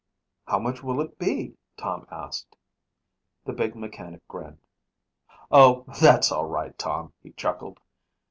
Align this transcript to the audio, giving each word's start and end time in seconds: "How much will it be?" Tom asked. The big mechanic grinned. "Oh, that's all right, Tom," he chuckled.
"How 0.47 0.57
much 0.57 0.81
will 0.81 0.99
it 0.99 1.19
be?" 1.19 1.55
Tom 1.77 2.07
asked. 2.09 2.57
The 3.45 3.53
big 3.53 3.75
mechanic 3.75 4.27
grinned. 4.27 4.57
"Oh, 5.51 5.85
that's 6.01 6.31
all 6.31 6.47
right, 6.47 6.75
Tom," 6.75 7.13
he 7.21 7.33
chuckled. 7.33 7.79